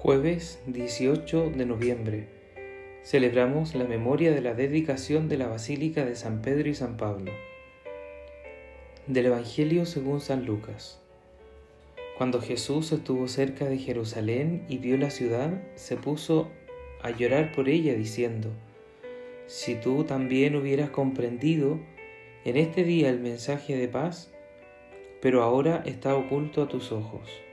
Jueves 0.00 0.60
18 0.68 1.50
de 1.56 1.66
noviembre. 1.66 2.28
Celebramos 3.02 3.74
la 3.74 3.82
memoria 3.82 4.30
de 4.30 4.40
la 4.40 4.54
dedicación 4.54 5.28
de 5.28 5.38
la 5.38 5.48
Basílica 5.48 6.04
de 6.04 6.14
San 6.14 6.40
Pedro 6.40 6.68
y 6.68 6.74
San 6.76 6.96
Pablo. 6.96 7.32
Del 9.08 9.26
Evangelio 9.26 9.86
según 9.86 10.20
San 10.20 10.46
Lucas. 10.46 11.00
Cuando 12.16 12.40
Jesús 12.40 12.92
estuvo 12.92 13.26
cerca 13.26 13.64
de 13.64 13.76
Jerusalén 13.76 14.64
y 14.68 14.78
vio 14.78 14.96
la 14.98 15.10
ciudad, 15.10 15.60
se 15.74 15.96
puso 15.96 16.48
a 17.02 17.10
llorar 17.10 17.50
por 17.50 17.68
ella 17.68 17.94
diciendo, 17.94 18.50
Si 19.46 19.74
tú 19.74 20.04
también 20.04 20.54
hubieras 20.54 20.90
comprendido 20.90 21.80
en 22.44 22.56
este 22.56 22.84
día 22.84 23.08
el 23.10 23.18
mensaje 23.18 23.76
de 23.76 23.88
paz, 23.88 24.32
pero 25.20 25.42
ahora 25.42 25.82
está 25.86 26.14
oculto 26.14 26.62
a 26.62 26.68
tus 26.68 26.92
ojos. 26.92 27.47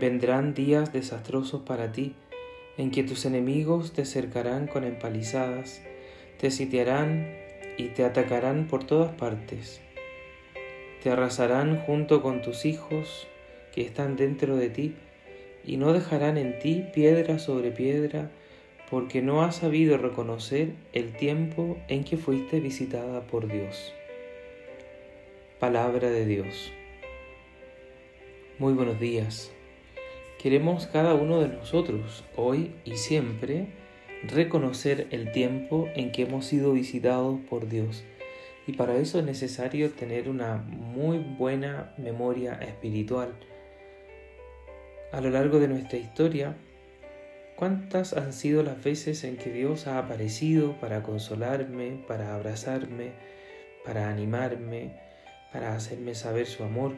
Vendrán 0.00 0.54
días 0.54 0.94
desastrosos 0.94 1.60
para 1.60 1.92
ti, 1.92 2.14
en 2.78 2.90
que 2.90 3.02
tus 3.02 3.26
enemigos 3.26 3.92
te 3.92 4.06
cercarán 4.06 4.66
con 4.66 4.84
empalizadas, 4.84 5.82
te 6.38 6.50
sitiarán 6.50 7.30
y 7.76 7.88
te 7.88 8.04
atacarán 8.04 8.66
por 8.66 8.84
todas 8.84 9.12
partes. 9.12 9.82
Te 11.02 11.10
arrasarán 11.10 11.80
junto 11.80 12.22
con 12.22 12.40
tus 12.40 12.64
hijos 12.64 13.28
que 13.74 13.82
están 13.82 14.16
dentro 14.16 14.56
de 14.56 14.70
ti, 14.70 14.94
y 15.66 15.76
no 15.76 15.92
dejarán 15.92 16.38
en 16.38 16.58
ti 16.60 16.86
piedra 16.94 17.38
sobre 17.38 17.70
piedra, 17.70 18.30
porque 18.90 19.20
no 19.20 19.42
has 19.42 19.56
sabido 19.56 19.98
reconocer 19.98 20.72
el 20.94 21.12
tiempo 21.12 21.76
en 21.88 22.04
que 22.04 22.16
fuiste 22.16 22.58
visitada 22.58 23.20
por 23.26 23.52
Dios. 23.52 23.92
Palabra 25.58 26.08
de 26.08 26.24
Dios. 26.24 26.72
Muy 28.58 28.72
buenos 28.72 28.98
días. 28.98 29.52
Queremos 30.40 30.86
cada 30.86 31.12
uno 31.12 31.38
de 31.42 31.48
nosotros, 31.48 32.24
hoy 32.34 32.74
y 32.86 32.96
siempre, 32.96 33.66
reconocer 34.22 35.06
el 35.10 35.32
tiempo 35.32 35.86
en 35.94 36.12
que 36.12 36.22
hemos 36.22 36.46
sido 36.46 36.72
visitados 36.72 37.38
por 37.50 37.68
Dios. 37.68 38.04
Y 38.66 38.72
para 38.72 38.96
eso 38.96 39.18
es 39.18 39.26
necesario 39.26 39.90
tener 39.90 40.30
una 40.30 40.56
muy 40.56 41.18
buena 41.18 41.92
memoria 41.98 42.54
espiritual. 42.54 43.34
A 45.12 45.20
lo 45.20 45.28
largo 45.28 45.58
de 45.58 45.68
nuestra 45.68 45.98
historia, 45.98 46.56
¿cuántas 47.56 48.14
han 48.14 48.32
sido 48.32 48.62
las 48.62 48.82
veces 48.82 49.24
en 49.24 49.36
que 49.36 49.52
Dios 49.52 49.86
ha 49.86 49.98
aparecido 49.98 50.80
para 50.80 51.02
consolarme, 51.02 52.02
para 52.08 52.34
abrazarme, 52.34 53.12
para 53.84 54.08
animarme, 54.08 54.92
para 55.52 55.76
hacerme 55.76 56.14
saber 56.14 56.46
su 56.46 56.64
amor? 56.64 56.94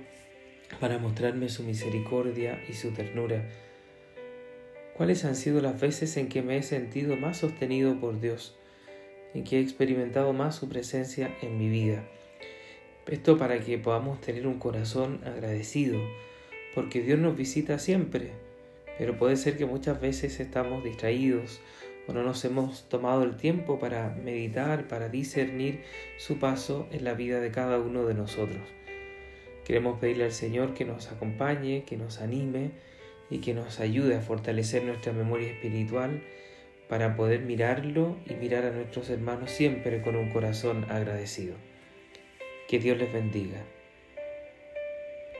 Para 0.81 0.99
mostrarme 0.99 1.49
su 1.49 1.63
misericordia 1.63 2.63
y 2.69 2.73
su 2.73 2.91
ternura. 2.91 3.49
¿Cuáles 4.97 5.25
han 5.25 5.37
sido 5.37 5.61
las 5.61 5.81
veces 5.81 6.17
en 6.17 6.29
que 6.29 6.43
me 6.43 6.59
he 6.59 6.63
sentido 6.63 7.17
más 7.17 7.39
sostenido 7.39 7.99
por 7.99 8.21
Dios, 8.21 8.57
en 9.35 9.45
que 9.45 9.59
he 9.59 9.61
experimentado 9.61 10.33
más 10.33 10.57
su 10.57 10.69
presencia 10.69 11.35
en 11.41 11.59
mi 11.59 11.69
vida? 11.69 12.05
Esto 13.07 13.39
para 13.39 13.59
que 13.59 13.79
podamos 13.79 14.21
tener 14.21 14.47
un 14.47 14.59
corazón 14.59 15.21
agradecido, 15.25 15.99
porque 16.75 17.01
Dios 17.01 17.19
nos 17.19 17.37
visita 17.37 17.79
siempre, 17.79 18.33
pero 18.99 19.17
puede 19.17 19.37
ser 19.37 19.57
que 19.57 19.67
muchas 19.67 20.01
veces 20.01 20.39
estamos 20.41 20.85
distraídos 20.85 21.61
o 22.07 22.13
no 22.13 22.23
nos 22.23 22.45
hemos 22.45 22.89
tomado 22.89 23.23
el 23.23 23.37
tiempo 23.37 23.79
para 23.79 24.11
meditar, 24.11 24.89
para 24.89 25.09
discernir 25.09 25.83
su 26.19 26.39
paso 26.39 26.89
en 26.93 27.05
la 27.05 27.15
vida 27.15 27.41
de 27.41 27.51
cada 27.51 27.79
uno 27.79 28.05
de 28.05 28.15
nosotros. 28.15 28.63
Queremos 29.65 29.99
pedirle 29.99 30.25
al 30.25 30.33
Señor 30.33 30.75
que 30.75 30.85
nos 30.85 31.11
acompañe, 31.11 31.85
que 31.85 31.97
nos 31.97 32.21
anime 32.21 32.73
y 33.31 33.39
que 33.39 33.55
nos 33.55 33.81
ayude 33.81 34.17
a 34.17 34.21
fortalecer 34.21 34.85
nuestra 34.85 35.13
memoria 35.13 35.51
espiritual 35.51 36.23
para 36.89 37.17
poder 37.17 37.41
mirarlo 37.41 38.17
y 38.27 38.35
mirar 38.35 38.65
a 38.65 38.71
nuestros 38.71 39.09
hermanos 39.09 39.51
siempre 39.51 40.03
con 40.03 40.17
un 40.17 40.31
corazón 40.31 40.85
agradecido. 40.91 41.55
Que 42.69 42.79
Dios 42.79 42.99
les 42.99 43.13
bendiga. 43.13 43.65